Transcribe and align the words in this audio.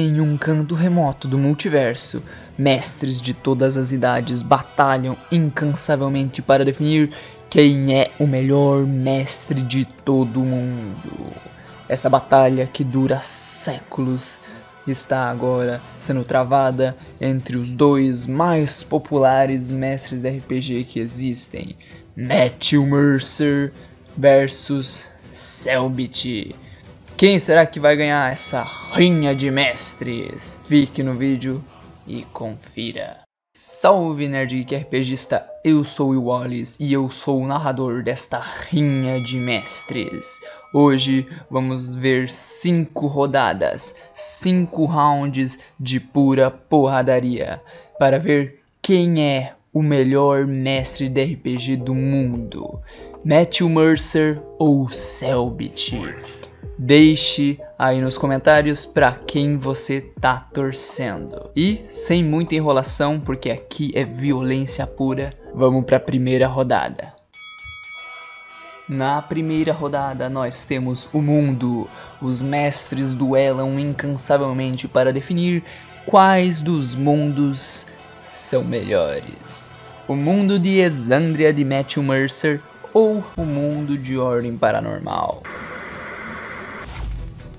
Em 0.00 0.20
um 0.20 0.38
canto 0.38 0.76
remoto 0.76 1.26
do 1.26 1.36
multiverso, 1.36 2.22
mestres 2.56 3.20
de 3.20 3.34
todas 3.34 3.76
as 3.76 3.90
idades 3.90 4.42
batalham 4.42 5.16
incansavelmente 5.28 6.40
para 6.40 6.64
definir 6.64 7.10
quem 7.50 7.98
é 7.98 8.12
o 8.16 8.24
melhor 8.24 8.86
mestre 8.86 9.60
de 9.60 9.84
todo 10.04 10.40
o 10.40 10.46
mundo. 10.46 11.32
Essa 11.88 12.08
batalha 12.08 12.68
que 12.68 12.84
dura 12.84 13.18
séculos 13.22 14.40
está 14.86 15.28
agora 15.28 15.82
sendo 15.98 16.22
travada 16.22 16.96
entre 17.20 17.56
os 17.56 17.72
dois 17.72 18.24
mais 18.24 18.84
populares 18.84 19.68
mestres 19.72 20.20
de 20.20 20.30
RPG 20.30 20.84
que 20.84 21.00
existem, 21.00 21.74
Matthew 22.16 22.86
Mercer 22.86 23.72
versus 24.16 25.06
Selbit. 25.28 26.54
Quem 27.18 27.40
será 27.40 27.66
que 27.66 27.80
vai 27.80 27.96
ganhar 27.96 28.32
essa 28.32 28.62
rinha 28.92 29.34
de 29.34 29.50
mestres? 29.50 30.60
Fique 30.66 31.02
no 31.02 31.16
vídeo 31.16 31.64
e 32.06 32.22
confira. 32.32 33.16
Salve 33.56 34.28
Nerd 34.28 34.54
Geek 34.54 34.76
RPGista, 34.76 35.44
eu 35.64 35.84
sou 35.84 36.12
o 36.12 36.26
Wallace 36.26 36.80
e 36.80 36.92
eu 36.92 37.08
sou 37.08 37.40
o 37.40 37.46
narrador 37.48 38.04
desta 38.04 38.38
rinha 38.38 39.20
de 39.20 39.36
mestres. 39.36 40.38
Hoje 40.72 41.26
vamos 41.50 41.92
ver 41.92 42.30
5 42.30 43.08
rodadas, 43.08 43.96
5 44.14 44.84
rounds 44.84 45.58
de 45.80 45.98
pura 45.98 46.52
porradaria 46.52 47.60
para 47.98 48.20
ver 48.20 48.60
quem 48.80 49.20
é 49.20 49.54
o 49.74 49.82
melhor 49.82 50.46
mestre 50.46 51.08
de 51.08 51.24
RPG 51.24 51.78
do 51.78 51.96
mundo, 51.96 52.80
Matthew 53.24 53.68
Mercer 53.68 54.40
ou 54.56 54.88
Selbit. 54.88 55.98
Deixe 56.80 57.58
aí 57.76 58.00
nos 58.00 58.16
comentários 58.16 58.86
para 58.86 59.10
quem 59.10 59.58
você 59.58 60.00
tá 60.20 60.46
torcendo. 60.54 61.50
E 61.56 61.82
sem 61.88 62.22
muita 62.22 62.54
enrolação, 62.54 63.18
porque 63.18 63.50
aqui 63.50 63.90
é 63.96 64.04
violência 64.04 64.86
pura, 64.86 65.30
vamos 65.52 65.84
para 65.84 65.96
a 65.96 66.00
primeira 66.00 66.46
rodada. 66.46 67.12
Na 68.88 69.20
primeira 69.20 69.72
rodada, 69.72 70.30
nós 70.30 70.64
temos 70.64 71.08
o 71.12 71.20
mundo. 71.20 71.90
Os 72.22 72.40
mestres 72.40 73.12
duelam 73.12 73.76
incansavelmente 73.80 74.86
para 74.86 75.12
definir 75.12 75.64
quais 76.06 76.60
dos 76.60 76.94
mundos 76.94 77.88
são 78.30 78.62
melhores. 78.62 79.72
O 80.06 80.14
mundo 80.14 80.60
de 80.60 80.78
Exandria 80.78 81.52
de 81.52 81.64
Matthew 81.64 82.04
Mercer 82.04 82.62
ou 82.94 83.24
o 83.36 83.44
mundo 83.44 83.98
de 83.98 84.16
Ordem 84.16 84.56
Paranormal. 84.56 85.42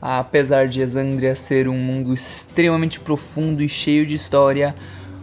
Apesar 0.00 0.66
de 0.66 0.80
Exandria 0.80 1.34
ser 1.34 1.68
um 1.68 1.76
mundo 1.76 2.14
extremamente 2.14 2.98
profundo 2.98 3.62
e 3.62 3.68
cheio 3.68 4.06
de 4.06 4.14
história, 4.14 4.74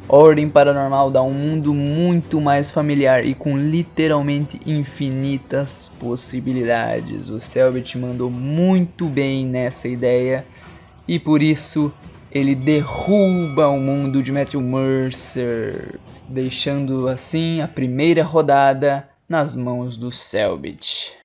Ordem 0.09 0.47
Paranormal 0.47 1.11
dá 1.11 1.21
um 1.21 1.33
mundo 1.33 1.73
muito 1.73 2.39
mais 2.39 2.71
familiar 2.71 3.25
e 3.25 3.33
com 3.33 3.57
literalmente 3.57 4.59
infinitas 4.65 5.89
possibilidades. 5.99 7.27
O 7.29 7.39
Selbit 7.39 7.97
mandou 7.97 8.29
muito 8.29 9.07
bem 9.07 9.45
nessa 9.45 9.87
ideia 9.87 10.45
e 11.07 11.19
por 11.19 11.41
isso 11.41 11.91
ele 12.31 12.55
derruba 12.55 13.67
o 13.67 13.79
mundo 13.79 14.21
de 14.21 14.31
Matthew 14.31 14.61
Mercer, 14.61 15.99
deixando 16.29 17.07
assim 17.07 17.61
a 17.61 17.67
primeira 17.67 18.23
rodada 18.23 19.09
nas 19.27 19.55
mãos 19.55 19.97
do 19.97 20.11
Selbit. 20.11 21.17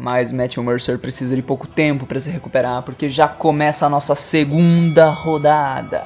Mas 0.00 0.32
Matthew 0.32 0.62
Mercer 0.62 0.98
precisa 0.98 1.36
de 1.36 1.42
pouco 1.42 1.66
tempo 1.66 2.06
para 2.06 2.18
se 2.18 2.30
recuperar, 2.30 2.82
porque 2.82 3.10
já 3.10 3.28
começa 3.28 3.84
a 3.84 3.90
nossa 3.90 4.14
segunda 4.14 5.10
rodada. 5.10 6.02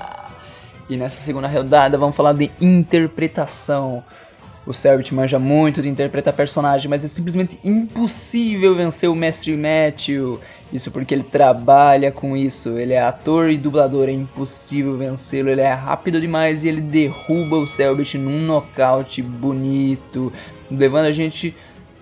E 0.91 0.97
nessa 0.97 1.21
segunda 1.21 1.47
rodada 1.47 1.97
vamos 1.97 2.17
falar 2.17 2.33
de 2.33 2.51
interpretação. 2.61 4.03
O 4.67 4.73
Selbit 4.73 5.15
manja 5.15 5.39
muito 5.39 5.81
de 5.81 5.89
interpretar 5.89 6.35
personagem, 6.35 6.91
mas 6.91 7.05
é 7.05 7.09
simplesmente 7.09 7.57
impossível 7.63 8.75
vencer 8.75 9.09
o 9.09 9.15
Mestre 9.15 9.57
Matthew. 9.57 10.41
Isso 10.73 10.91
porque 10.91 11.15
ele 11.15 11.23
trabalha 11.23 12.11
com 12.11 12.37
isso. 12.37 12.71
Ele 12.71 12.95
é 12.95 13.01
ator 13.01 13.49
e 13.49 13.57
dublador, 13.57 14.09
é 14.09 14.13
impossível 14.13 14.99
vencê-lo. 14.99 15.51
Ele 15.51 15.61
é 15.61 15.73
rápido 15.73 16.21
demais 16.21 16.65
e 16.65 16.69
ele 16.69 16.81
derruba 16.81 17.59
o 17.59 17.67
Selbit 17.67 18.19
num 18.19 18.41
nocaute 18.41 19.23
bonito, 19.23 20.33
levando 20.69 21.07
a 21.07 21.13
gente 21.13 21.55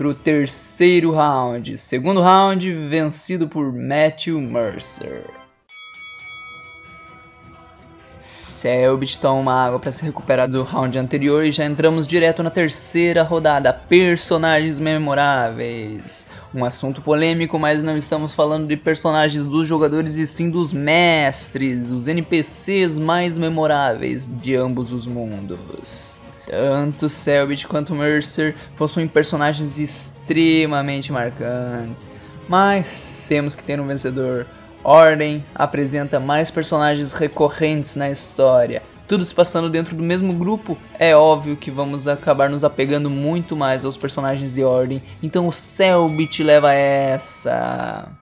pro 0.03 0.13
terceiro 0.15 1.13
round. 1.13 1.79
Segundo 1.79 2.21
round, 2.21 2.69
vencido 2.89 3.47
por 3.47 3.73
Matthew 3.73 4.41
Mercer. 4.41 5.23
Selbit 8.19 9.19
toma 9.19 9.53
água 9.53 9.79
para 9.79 9.93
se 9.93 10.05
recuperar 10.05 10.49
do 10.49 10.65
round 10.65 10.99
anterior 10.99 11.45
e 11.45 11.53
já 11.53 11.65
entramos 11.65 12.09
direto 12.09 12.43
na 12.43 12.51
terceira 12.51 13.23
rodada. 13.23 13.73
Personagens 13.73 14.81
memoráveis. 14.81 16.27
Um 16.53 16.65
assunto 16.65 17.01
polêmico, 17.01 17.57
mas 17.57 17.85
não 17.85 17.97
estamos 17.97 18.35
falando 18.35 18.67
de 18.67 18.77
personagens 18.77 19.47
dos 19.47 19.69
jogadores 19.69 20.17
e 20.17 20.27
sim 20.27 20.51
dos 20.51 20.73
mestres, 20.73 21.93
os 21.93 22.09
NPCs 22.09 22.99
mais 22.99 23.39
memoráveis 23.39 24.27
de 24.27 24.57
ambos 24.57 24.93
os 24.93 25.07
mundos. 25.07 26.21
Tanto 26.53 27.09
Selbit 27.09 27.67
quanto 27.67 27.95
Mercer 27.95 28.55
possuem 28.77 29.09
personagens 29.09 29.81
extremamente 29.81 31.11
marcantes, 31.11 32.11
mas 32.47 33.25
temos 33.27 33.55
que 33.55 33.65
ter 33.65 33.81
um 33.81 33.87
vencedor. 33.87 34.47
Ordem 34.85 35.43
apresenta 35.55 36.21
mais 36.21 36.51
personagens 36.51 37.15
recorrentes 37.15 37.97
na 37.97 38.11
história. 38.11 38.83
Tudo 39.09 39.25
se 39.25 39.35
passando 39.35 39.71
dentro 39.71 39.97
do 39.97 40.03
mesmo 40.03 40.35
grupo, 40.35 40.77
é 40.99 41.17
óbvio 41.17 41.57
que 41.57 41.71
vamos 41.71 42.07
acabar 42.07 42.51
nos 42.51 42.65
apegando 42.65 43.09
muito 43.09 43.57
mais 43.57 43.83
aos 43.83 43.97
personagens 43.97 44.53
de 44.53 44.63
Ordem. 44.63 45.03
Então 45.23 45.47
o 45.47 45.53
Selbit 45.53 46.43
leva 46.43 46.75
essa. 46.75 48.13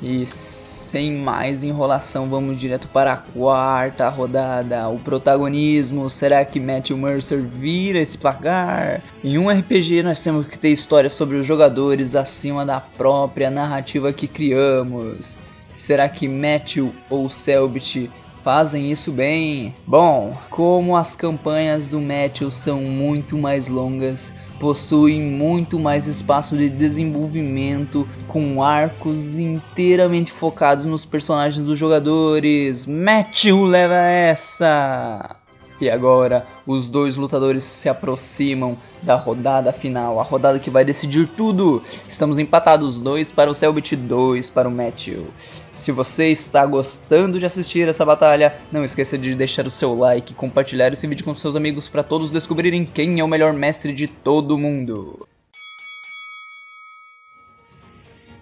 E 0.00 0.26
sem 0.26 1.12
mais 1.12 1.64
enrolação, 1.64 2.28
vamos 2.28 2.60
direto 2.60 2.86
para 2.88 3.14
a 3.14 3.16
quarta 3.16 4.08
rodada. 4.08 4.88
O 4.88 4.98
protagonismo, 4.98 6.10
será 6.10 6.44
que 6.44 6.60
Matthew 6.60 6.98
Mercer 6.98 7.40
vira 7.40 7.98
esse 7.98 8.18
placar? 8.18 9.02
Em 9.24 9.38
um 9.38 9.48
RPG 9.48 10.02
nós 10.02 10.20
temos 10.20 10.46
que 10.46 10.58
ter 10.58 10.68
histórias 10.68 11.14
sobre 11.14 11.36
os 11.36 11.46
jogadores 11.46 12.14
acima 12.14 12.66
da 12.66 12.78
própria 12.78 13.50
narrativa 13.50 14.12
que 14.12 14.28
criamos. 14.28 15.38
Será 15.74 16.08
que 16.08 16.28
Matthew 16.28 16.94
ou 17.08 17.30
Selbit 17.30 18.10
fazem 18.42 18.92
isso 18.92 19.10
bem? 19.10 19.74
Bom, 19.86 20.36
como 20.50 20.96
as 20.96 21.16
campanhas 21.16 21.88
do 21.88 22.00
Matthew 22.00 22.50
são 22.50 22.80
muito 22.80 23.36
mais 23.36 23.66
longas, 23.66 24.34
possuem 24.58 25.22
muito 25.22 25.78
mais 25.78 26.06
espaço 26.06 26.56
de 26.56 26.68
desenvolvimento, 26.68 28.08
com 28.28 28.62
arcos 28.62 29.34
inteiramente 29.34 30.32
focados 30.32 30.84
nos 30.84 31.04
personagens 31.04 31.64
dos 31.64 31.78
jogadores. 31.78 32.86
Matthew 32.86 33.64
leva 33.64 33.94
essa! 33.94 35.45
E 35.78 35.90
agora, 35.90 36.46
os 36.66 36.88
dois 36.88 37.16
lutadores 37.16 37.62
se 37.62 37.88
aproximam 37.88 38.78
da 39.02 39.14
rodada 39.14 39.72
final, 39.72 40.18
a 40.18 40.22
rodada 40.22 40.58
que 40.58 40.70
vai 40.70 40.86
decidir 40.86 41.28
tudo. 41.36 41.82
Estamos 42.08 42.38
empatados, 42.38 42.96
2 42.96 43.30
para 43.32 43.50
o 43.50 43.54
Selbit, 43.54 43.94
2 43.94 44.48
para 44.48 44.68
o 44.68 44.72
Matthew. 44.72 45.26
Se 45.74 45.92
você 45.92 46.28
está 46.28 46.64
gostando 46.64 47.38
de 47.38 47.44
assistir 47.44 47.86
essa 47.86 48.06
batalha, 48.06 48.54
não 48.72 48.84
esqueça 48.84 49.18
de 49.18 49.34
deixar 49.34 49.66
o 49.66 49.70
seu 49.70 49.94
like 49.94 50.32
e 50.32 50.36
compartilhar 50.36 50.92
esse 50.92 51.06
vídeo 51.06 51.26
com 51.26 51.34
seus 51.34 51.54
amigos 51.54 51.88
para 51.88 52.02
todos 52.02 52.30
descobrirem 52.30 52.86
quem 52.86 53.20
é 53.20 53.24
o 53.24 53.28
melhor 53.28 53.52
mestre 53.52 53.92
de 53.92 54.08
todo 54.08 54.56
mundo. 54.56 55.28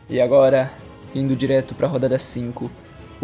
E 0.09 0.21
agora, 0.21 0.73
indo 1.13 1.35
direto 1.35 1.75
para 1.75 1.89
a 1.89 1.91
rodada 1.91 2.19
5, 2.19 2.71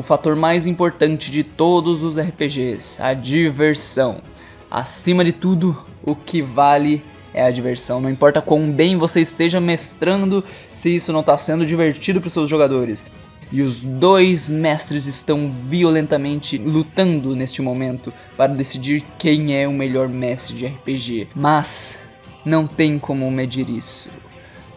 o 0.00 0.02
fator 0.02 0.35
mais 0.35 0.67
importante 0.67 1.31
de 1.31 1.44
todos 1.44 2.02
os 2.02 2.19
RPGs, 2.19 3.02
a 3.02 3.12
diversão. 3.12 4.23
Acima 4.70 5.23
de 5.23 5.31
tudo, 5.31 5.76
o 6.02 6.17
que 6.17 6.41
vale 6.41 7.05
é 7.35 7.43
a 7.43 7.50
diversão. 7.50 8.00
Não 8.00 8.08
importa 8.08 8.41
quão 8.41 8.73
bem 8.73 8.97
você 8.97 9.20
esteja 9.20 9.61
mestrando, 9.61 10.43
se 10.73 10.94
isso 10.97 11.12
não 11.12 11.20
está 11.20 11.37
sendo 11.37 11.67
divertido 11.67 12.19
para 12.19 12.29
os 12.29 12.32
seus 12.32 12.49
jogadores. 12.49 13.05
E 13.52 13.61
os 13.61 13.85
dois 13.85 14.50
mestres 14.50 15.05
estão 15.05 15.52
violentamente 15.67 16.56
lutando 16.56 17.37
neste 17.37 17.61
momento 17.61 18.11
para 18.38 18.55
decidir 18.55 19.05
quem 19.19 19.55
é 19.55 19.69
o 19.69 19.73
melhor 19.73 20.08
mestre 20.08 20.56
de 20.56 20.67
RPG. 20.67 21.29
Mas 21.37 22.00
não 22.43 22.67
tem 22.67 22.99
como 22.99 23.31
medir 23.31 23.69
isso. 23.69 24.08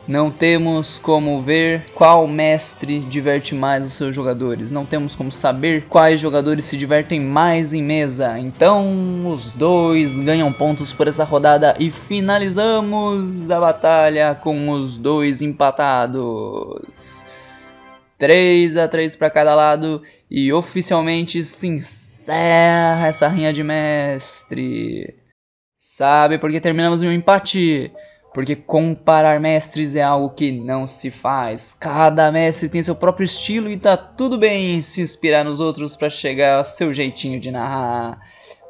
Não 0.05 0.29
temos 0.29 0.99
como 0.99 1.41
ver 1.41 1.85
qual 1.95 2.27
mestre 2.27 2.99
diverte 2.99 3.55
mais 3.55 3.85
os 3.85 3.93
seus 3.93 4.13
jogadores. 4.13 4.69
Não 4.69 4.85
temos 4.85 5.15
como 5.15 5.31
saber 5.31 5.85
quais 5.87 6.19
jogadores 6.19 6.65
se 6.65 6.75
divertem 6.75 7.21
mais 7.21 7.73
em 7.73 7.81
mesa. 7.81 8.37
Então, 8.37 9.25
os 9.25 9.51
dois 9.51 10.19
ganham 10.19 10.51
pontos 10.51 10.91
por 10.91 11.07
essa 11.07 11.23
rodada 11.23 11.73
e 11.79 11.89
finalizamos 11.89 13.49
a 13.49 13.59
batalha 13.61 14.35
com 14.35 14.69
os 14.71 14.97
dois 14.97 15.41
empatados. 15.41 17.25
3 18.17 18.77
a 18.77 18.87
3 18.87 19.15
para 19.15 19.29
cada 19.29 19.55
lado 19.55 20.01
e 20.29 20.51
oficialmente 20.51 21.45
se 21.45 21.67
encerra 21.67 23.07
essa 23.07 23.27
rinha 23.29 23.53
de 23.53 23.63
mestre. 23.63 25.15
Sabe 25.77 26.37
por 26.37 26.51
que 26.51 26.59
terminamos 26.59 27.01
em 27.01 27.07
um 27.07 27.11
empate? 27.11 27.91
Porque 28.33 28.55
comparar 28.55 29.39
mestres 29.39 29.95
é 29.95 30.01
algo 30.01 30.31
que 30.31 30.51
não 30.51 30.87
se 30.87 31.11
faz. 31.11 31.75
Cada 31.79 32.31
mestre 32.31 32.67
tem 32.67 32.81
seu 32.81 32.95
próprio 32.95 33.25
estilo 33.25 33.69
e 33.69 33.77
tá 33.77 33.95
tudo 33.95 34.37
bem 34.37 34.81
se 34.81 35.01
inspirar 35.01 35.43
nos 35.43 35.59
outros 35.59 35.95
para 35.95 36.09
chegar 36.09 36.57
ao 36.57 36.63
seu 36.63 36.91
jeitinho 36.91 37.39
de 37.39 37.51
narrar. 37.51 38.19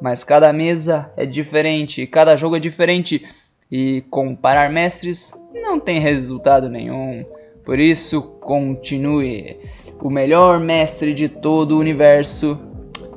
Mas 0.02 0.24
cada 0.24 0.52
mesa 0.52 1.12
é 1.16 1.26
diferente, 1.26 2.06
cada 2.06 2.36
jogo 2.36 2.58
é 2.58 2.60
diferente 2.60 3.26
e 3.72 4.04
comparar 4.10 4.70
mestres 4.70 5.34
não 5.54 5.80
tem 5.80 6.00
resultado 6.00 6.70
nenhum. 6.70 7.26
Por 7.64 7.80
isso, 7.80 8.22
continue. 8.42 9.58
O 10.02 10.10
melhor 10.10 10.60
mestre 10.60 11.14
de 11.14 11.30
todo 11.30 11.72
o 11.72 11.80
universo 11.80 12.60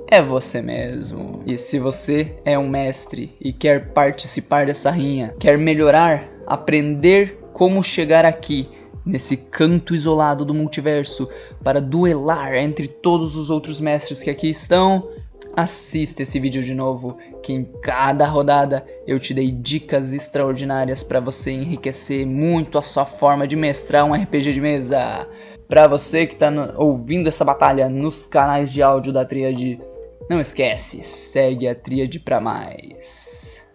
é 0.08 0.22
você 0.22 0.62
mesmo. 0.62 1.42
E 1.44 1.58
se 1.58 1.78
você 1.78 2.36
é 2.44 2.56
um 2.56 2.68
mestre 2.68 3.36
e 3.40 3.52
quer 3.52 3.92
participar 3.92 4.66
dessa 4.66 4.90
rinha, 4.90 5.34
quer 5.40 5.58
melhorar, 5.58 6.35
aprender 6.46 7.38
como 7.52 7.82
chegar 7.82 8.24
aqui, 8.24 8.68
nesse 9.04 9.36
canto 9.36 9.94
isolado 9.94 10.44
do 10.44 10.52
multiverso, 10.52 11.28
para 11.62 11.80
duelar 11.80 12.54
entre 12.54 12.88
todos 12.88 13.36
os 13.36 13.50
outros 13.50 13.80
mestres 13.80 14.22
que 14.22 14.30
aqui 14.30 14.50
estão, 14.50 15.08
assista 15.56 16.22
esse 16.22 16.38
vídeo 16.38 16.62
de 16.62 16.74
novo, 16.74 17.16
que 17.42 17.52
em 17.52 17.64
cada 17.82 18.26
rodada 18.26 18.86
eu 19.06 19.18
te 19.18 19.32
dei 19.32 19.50
dicas 19.50 20.12
extraordinárias 20.12 21.02
para 21.02 21.18
você 21.18 21.52
enriquecer 21.52 22.26
muito 22.26 22.78
a 22.78 22.82
sua 22.82 23.06
forma 23.06 23.46
de 23.46 23.56
mestrar 23.56 24.04
um 24.04 24.12
RPG 24.12 24.52
de 24.52 24.60
mesa. 24.60 25.26
Para 25.66 25.88
você 25.88 26.26
que 26.26 26.34
está 26.34 26.52
ouvindo 26.76 27.28
essa 27.28 27.44
batalha 27.44 27.88
nos 27.88 28.26
canais 28.26 28.70
de 28.70 28.82
áudio 28.82 29.12
da 29.12 29.24
Tríade, 29.24 29.80
não 30.28 30.40
esquece, 30.40 31.02
segue 31.02 31.66
a 31.66 31.74
Tríade 31.74 32.20
para 32.20 32.40
mais. 32.40 33.65